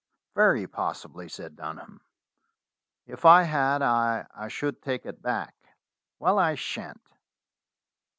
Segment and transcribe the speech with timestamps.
[0.33, 2.01] "Very possibly," said Dunham.
[3.05, 5.53] "If I had I should take it back."
[6.17, 7.07] "Well, I shan't."